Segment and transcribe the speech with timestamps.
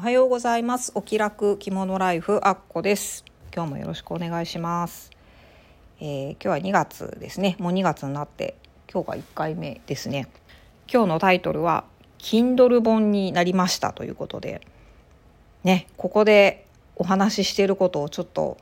[0.00, 0.92] おはようございます。
[0.94, 3.22] お気楽着物ライフアッコです。
[3.54, 5.10] 今日もよろしくお願いします、
[6.00, 7.54] えー、今日は2月ですね。
[7.58, 8.54] もう2月になって
[8.90, 10.28] 今日が1回目ですね。
[10.90, 11.84] 今日のタイトルは
[12.18, 14.62] Kindle 本になりましたということで
[15.64, 16.64] ねここで
[16.96, 18.56] お話ししていることをちょっと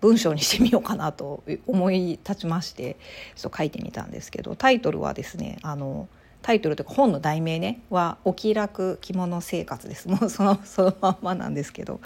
[0.00, 2.96] 文章にしてみようかなと思い立ちまして
[3.36, 6.08] ちょっと書いてみたんですけどタイトルはですねあの
[6.48, 12.00] タイトルとか本の題名ねは「お気楽着物生活」です もうそのそのまんまなんですけど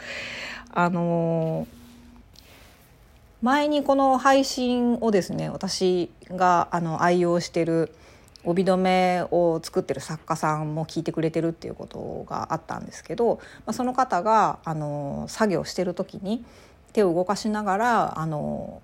[0.75, 1.69] あの
[3.41, 7.95] 前にこの配信をですね私があの愛用してる
[8.43, 16.45] 帯留めを作ってる作家さんも聞いてくれてるっていうことがあったんですけど、まあ、その方があの作業してる時に
[16.93, 18.83] 手を動かしながらあの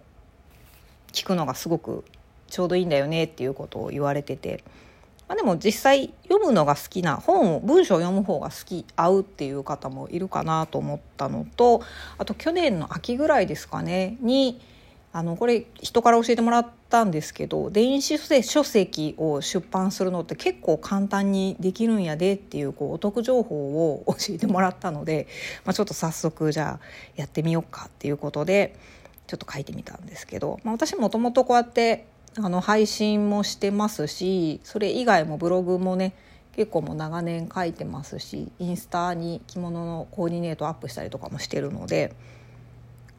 [1.11, 2.05] 聞くのがすごく
[2.47, 4.63] ちょうどいいんだよねっていうことを言われてて。
[5.29, 11.83] まあ、でも実際読むのが好きな本を文章を読む方が好き合うっていう方もいるかなと思ったのと
[12.17, 14.61] あと去年の秋ぐらいですかねに
[15.13, 25.27] あのこれ人から教えてもらったんですけど電子書籍を出版するのって結構簡単にできるんやでっていうこうお得情報を教えてもらったので、
[25.65, 28.77] まあ、ちょっと早速じゃあやってみようかっていうことで
[29.27, 32.07] ちょっと書いてみたんですけど、まあ、私もともとこうやって
[32.41, 36.15] あの配信もしてますしそれ以外もブログもね
[36.55, 42.15] 結構もう長年書いてますしインスタに着物のコーディネートアップしたりとかもしてるので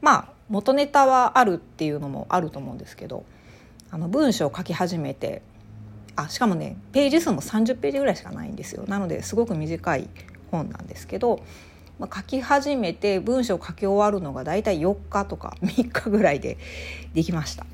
[0.02, 3.25] まあ元ネタはあるっていうのもあると思うんですけど
[3.92, 5.42] あの文章を書き始めて
[6.16, 10.09] あしかもねページ数も30ページぐらいしかないんですよなのですごく短い
[10.52, 11.42] 本なんですけど、
[11.97, 16.58] まあ、書き始めて文章を書き終わるのが大体4日とか3日ぐらいで
[17.14, 17.66] できました。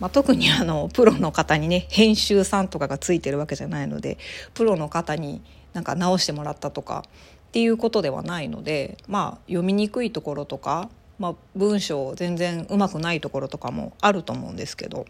[0.00, 4.18] まあ、特にあのプロの方にね編集さんとかがついてるわけじゃないので
[4.54, 5.42] プロの方に
[5.74, 15.04] なんか直してもらったとかっていうことではないので、まあ、読みにくいところとか、まあ、文章全然うまくないところとかもあると思うんですけど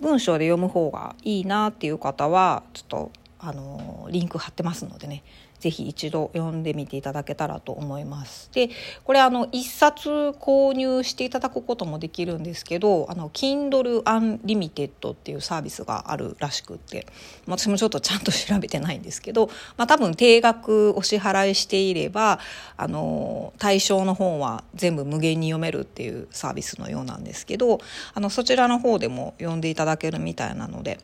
[0.00, 3.12] 文章で読む方がいいなっていう方はちょっと
[3.46, 5.22] あのリンク貼ってますのでね
[5.60, 8.50] ぜひ一度読んでみていただけたらと思います。
[8.52, 8.68] で
[9.04, 17.06] これあの一冊購入していただくこともできるんですけどあの Kindle Unlimited っていうサービスがあるらしくって
[17.46, 19.46] 私もちょっとちゃんと調べてないんですけど、
[19.78, 22.40] まあ、多分定額お支払いしていれば
[22.76, 27.80] あの対象の本は全部無限に読めるっていうサービスのようなんですけど
[28.12, 30.98] あのそちらの方でも読んでいただけるみたいなので。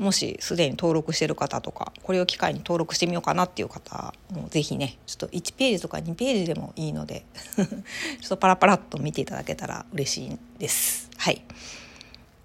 [0.00, 7.24] もしすでに登録してる方とかこれを機会に登録してみようかなっていう方もぜひねちょっと1ページとか2ページでもいいので
[7.56, 11.10] ちょっとパラパラっと見ていただけたら嬉しいです。
[11.16, 11.42] はい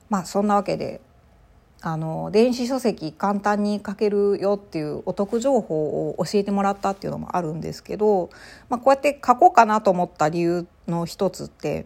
[0.09, 1.01] まあそんなわけで
[1.81, 8.29] あの電子書籍簡単に書けるよっていうお得情報を教えてもらったっていうのもあるんですけど、
[8.67, 11.85] まあ、こうやって書こうかなと思った理由の一つって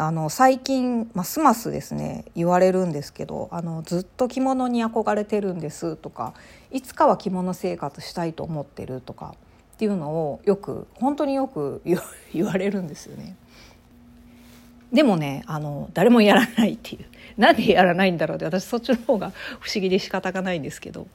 [0.00, 6.34] あの最近ますますですね言われるんですけどあのずっと着物に憧れてるんですとか
[6.70, 9.34] いつかは着物生活したいと思ってるとか
[9.74, 11.82] っていうのをよく本当によく
[12.32, 13.36] 言われるんですよね。
[14.92, 17.04] でもねあの誰もやらないっていう
[17.36, 21.06] なんでやらないんだろうって私そっちの方が不思議で仕方がないんですけど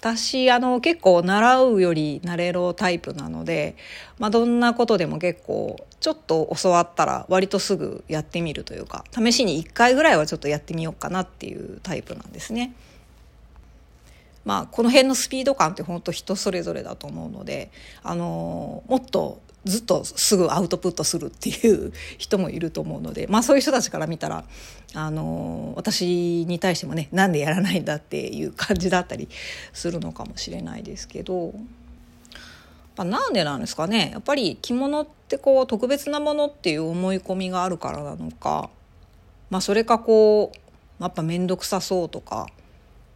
[0.00, 3.76] 私あの結構習うより慣れろタイプなので、
[4.18, 12.74] まあ、どんなことでも結構ちょっと教わったら割とすぐやってみるというか試しに1回ぐらいはちょっとやってみようかなっていうタイプなんですね。
[14.44, 17.70] まあ、この辺のスピード感って本当人それぞれだと思うので
[18.02, 24.44] あのもっとずっとすぐアウトプットするっていう人もいると思うので、まあ、そういう人たちから見たら
[24.94, 29.28] あの私に対してもねなんでやらないんだっていう感じだったり
[29.72, 31.54] するのかもしれないですけど。
[32.96, 38.70] ま、なんでなんですかねやっぱり着物ってこう特別なものっていう思い込みがあるからなのか、
[39.50, 42.46] まあ、それかこうやっぱ面倒くさそうとか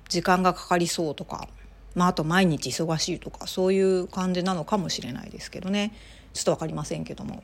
[0.09, 1.48] 時間がかかりそうとか、
[1.94, 5.92] まあ、あと毎日忙しいとかそういう感じなのかもしれないですけどね。
[6.34, 7.42] ちょっと分かりませんけども、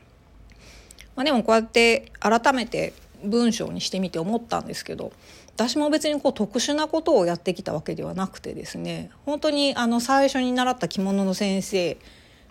[1.16, 2.92] まあ、でもこうやって改めて
[3.24, 5.12] 文章にしてみて思ったんですけど
[5.54, 11.96] 私も別にこう特殊なことをやってきたわけではなくてですね本当にあの最初に習った着物の先生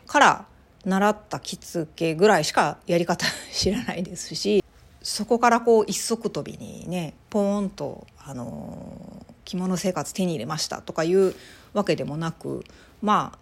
[0.07, 0.45] から
[0.85, 4.63] 習った着付けぐらいしかやり方知らないですし
[5.01, 11.33] そこからこう一足飛びにねポーンとあの着物生活手に入れましたとかいう
[11.73, 12.63] わけでもなく
[13.01, 13.39] まあ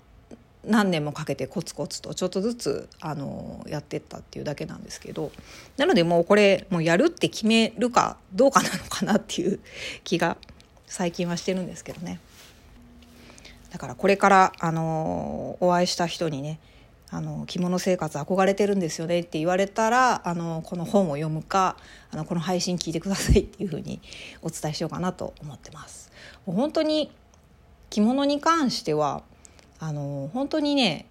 [0.64, 5.32] 何年もかけてコツコツとちょっとずつあのやってったっていうだけなんですけど
[5.78, 9.60] なのでもうこれもうやるって決めるかどうかなのかなっていう
[10.04, 10.38] 気が
[10.86, 12.20] 最近はしてるんですけどね。
[13.72, 16.60] だからこれからあのお会いした人にね
[17.14, 21.76] あの着物生活憧れてるんですよねって言われたらあのこの本を読むか
[22.10, 24.02] あのこの配信聞いてくださいっていうふうに
[24.42, 26.10] お伝えしようかなと思ってます。
[26.46, 27.12] もう本当に
[27.90, 29.24] 着物に関しては
[29.80, 31.08] あの本当にね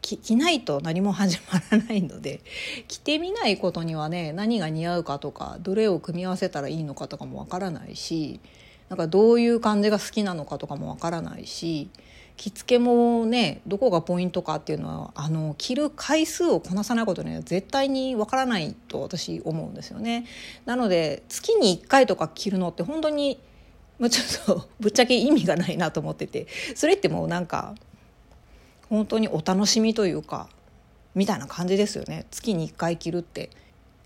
[0.00, 2.40] 着ないと何も始まらないので
[2.88, 8.40] 着てみないことにはね何が似合うかとかどれを組み合わせたらいいのかとかもわからないし
[8.88, 11.90] なんかどういう感じが好きなのかとかもわからないし
[12.36, 20.26] 着付けもねどこがポイントかっていうのはあの着る回数をこなさないことには絶対にわからないと私思うんですよね。
[20.64, 23.38] なので月に1回とか着るのって本当に
[23.98, 27.74] もうちょっと ぶっちゃけ意味がないなと思っててそれってもうなんか
[28.88, 30.48] 本当にお楽しみというか
[31.14, 33.50] みたいな感じですよね月に1回着るって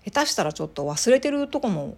[0.05, 1.95] 下手したらちょっと忘れてるとこも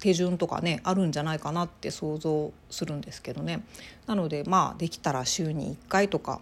[0.00, 3.64] 手順とかねあるんじゃないかなって想像するんですけどね。
[4.06, 6.40] なのでまあできたら週に1回とか、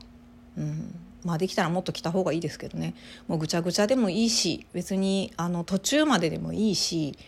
[0.57, 0.95] うん、
[1.25, 2.95] まあできたらもっと着た方がいいですけどね。
[3.29, 7.19] もうぐちゃぐちゃでもいいし別にあの途中まででもいいし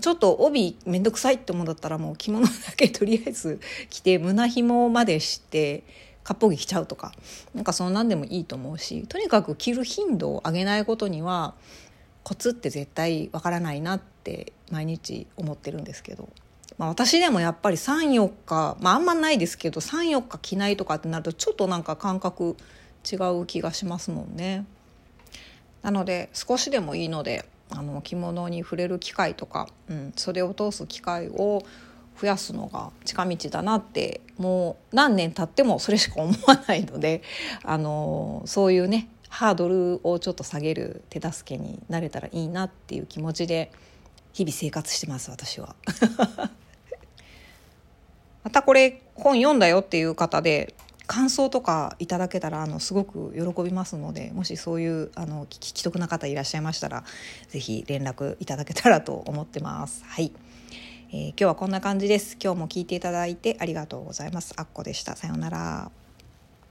[0.00, 5.84] ちょっと帯めんどくさいって思うんだったらもう着物だけとりあえず着て胸紐までして
[6.24, 7.12] 割烹着着ちゃうとか。
[7.54, 11.54] なんかそんなんでもいいと思うしとにかく着る頻度を上げないことには
[12.26, 16.28] コツって絶対わからないなって毎日思ってるんですけど、
[16.78, 22.56] まあ、私でもやっぱり34日、まあ、あんまないですけど34日着ないとかってなるとちょっとなんか感覚
[23.10, 24.66] 違う気がしますもんね。
[25.82, 31.62] なので少しでもいいのであの着物に触れる機会とか、うん、袖を通す機会を
[32.20, 37.22] 増やすのが近道だなってもう何年経ってもそれしか思わないので
[37.62, 43.70] あのそういうねハードルをちょっと下げる手助けになれたらいいなっていう気持ちで
[44.36, 45.74] 日々生活してます私は。
[48.44, 50.74] またこれ本読んだよっていう方で
[51.06, 57.02] 感想とかいただけたらあのすごく喜びますのでもしそういうあの聞き得な方いらっしゃいましたら
[57.48, 60.04] 是非連絡いただけたらと思ってます。
[60.04, 60.32] はい、
[61.08, 62.36] えー、今日はこんな感じです。
[62.38, 64.52] 今日も聞いていただいてありがとうございます。
[64.58, 65.16] あっこでした。
[65.16, 66.05] さようなら。